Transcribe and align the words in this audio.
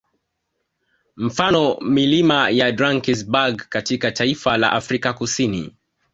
Mfano 1.15 1.77
milima 1.81 2.49
ya 2.49 2.71
Drankesberg 2.71 3.55
katika 3.69 4.11
taifa 4.11 4.57
la 4.57 4.71
Afrika 4.71 5.13
Kusini 5.13 5.75